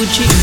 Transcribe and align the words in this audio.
Hoochie 0.00 0.39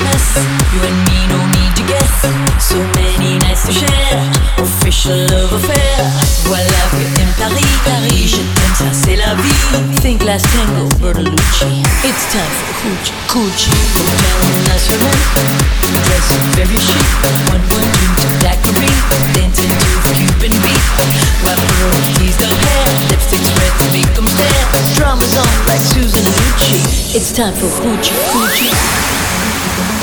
dress. 0.00 0.26
You 0.72 0.80
and 0.88 0.98
me 1.08 1.18
no 1.28 1.38
need 1.56 1.72
to 1.76 1.84
guess. 1.84 2.12
So 2.58 2.78
many 2.96 3.38
nights 3.38 3.66
to 3.66 3.72
share. 3.72 4.32
Official 4.58 5.18
love 5.28 5.52
affair. 5.52 5.96
Voilà 6.48 6.82
we're 6.92 7.12
in 7.22 7.30
Paris, 7.38 7.72
Paris. 7.84 8.28
Je 8.28 8.36
t'aime, 8.36 8.74
ça 8.78 8.90
c'est 8.92 9.16
la 9.16 9.34
vie. 9.34 10.00
Think 10.00 10.22
last 10.24 10.46
tango, 10.52 10.88
Bertolucci. 11.00 11.82
It's 12.04 12.24
time 12.32 12.52
for 12.58 12.72
Hoochie 12.82 13.14
Coochie. 13.28 13.70
Hotel 13.94 14.38
Nacional. 14.68 15.16
Dress 16.04 16.28
very 16.56 16.78
chic. 16.78 17.06
One 17.52 17.62
one 17.76 17.88
drink 17.96 18.14
to 18.22 18.28
daiquiri. 18.44 18.90
Dancing 19.34 19.70
to 19.70 19.90
Cuban 20.14 20.54
beat. 20.62 20.82
While 21.44 21.56
girl 21.56 21.92
tease 22.16 22.36
the 22.36 22.46
hair. 22.46 22.84
Lipstick 23.10 23.42
spread 23.44 23.72
to 23.78 23.86
make 23.92 24.18
'em 24.18 24.26
stare. 24.28 24.66
Drama's 24.96 25.36
on 25.36 25.48
like 25.68 25.80
Susan 25.80 26.24
Lucci. 26.24 26.80
It's 27.14 27.32
time 27.32 27.54
for 27.54 27.68
Hoochie 27.82 28.16
Coochie. 28.32 29.31
Sunlight, 29.62 29.92
the 29.92 30.01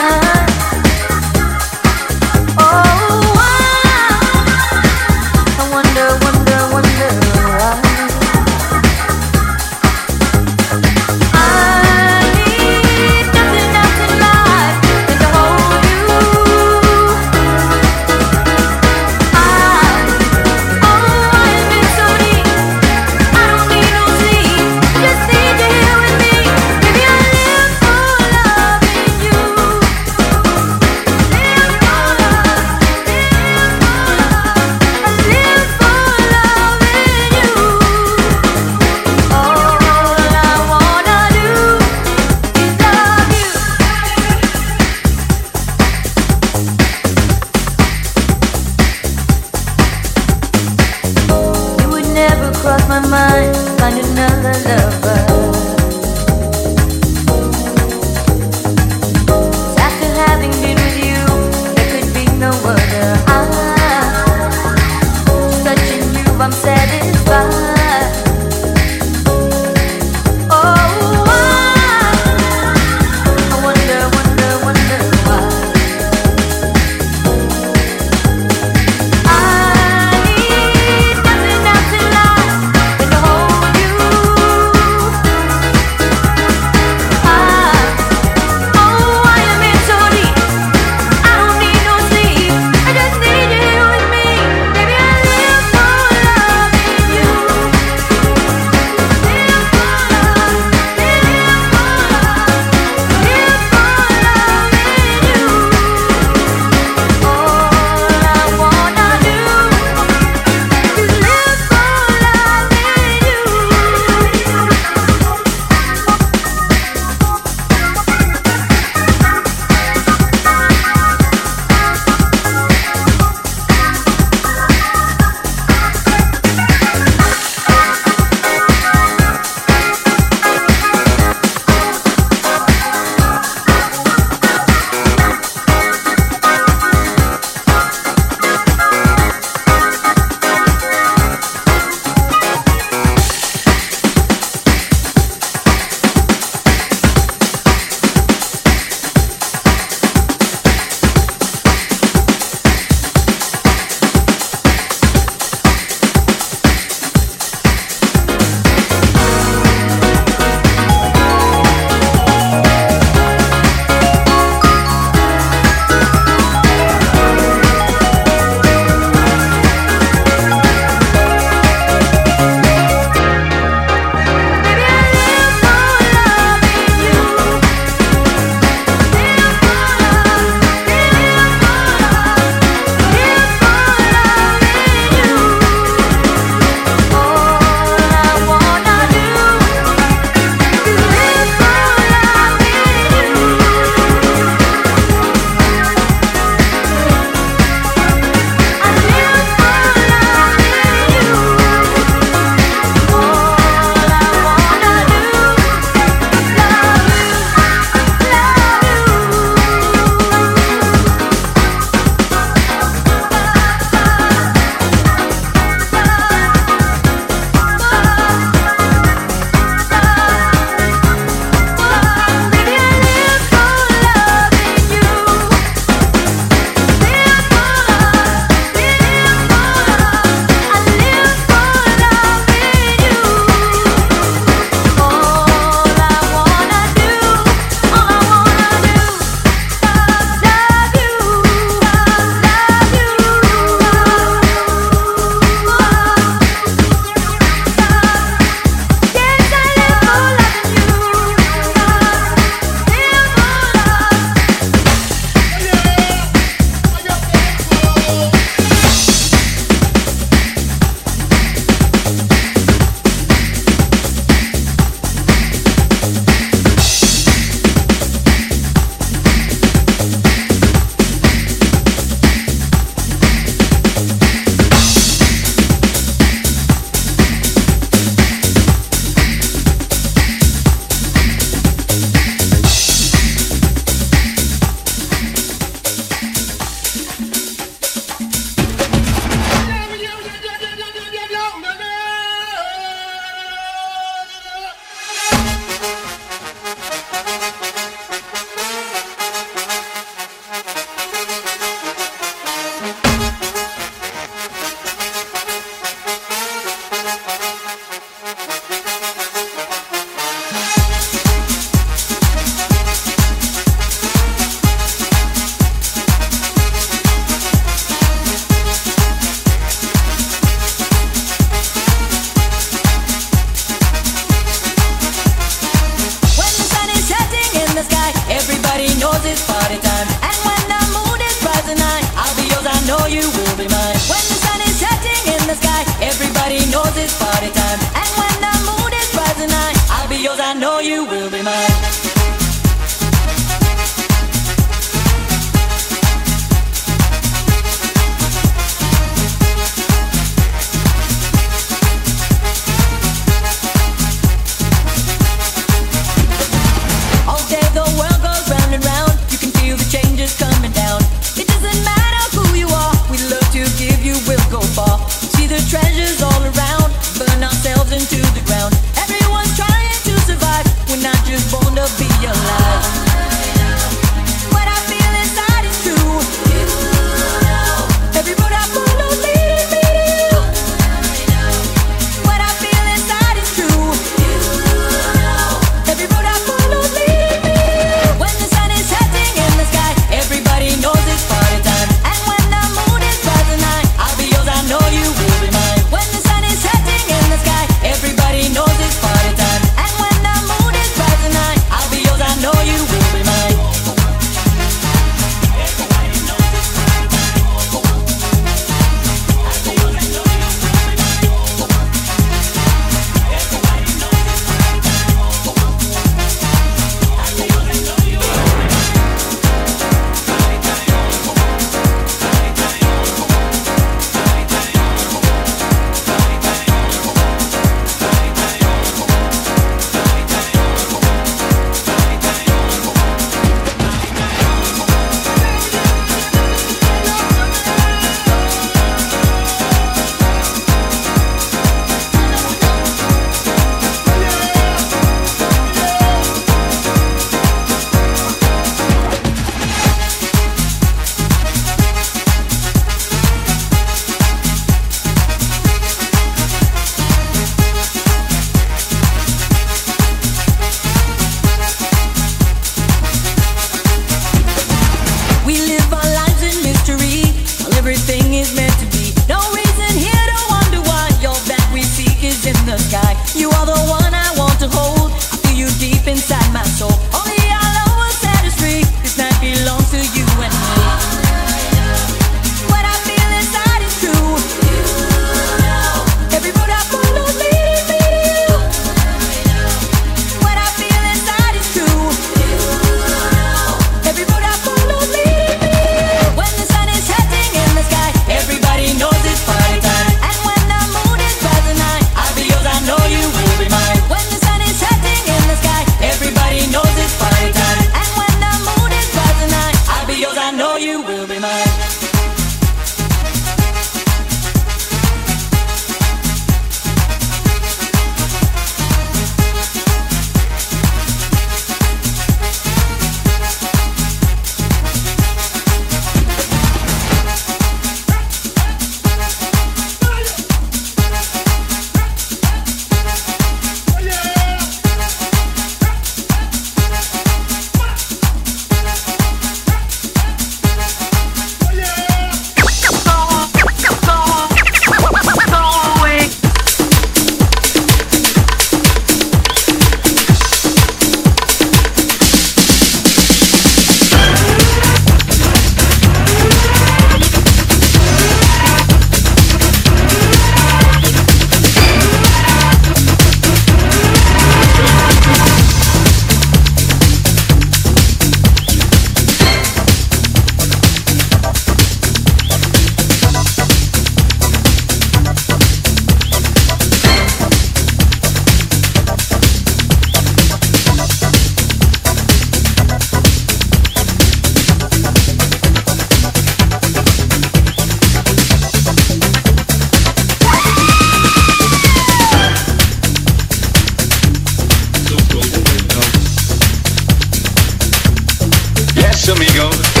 amigos. 599.29 600.00